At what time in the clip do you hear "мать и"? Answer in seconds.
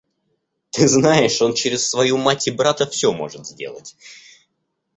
2.17-2.49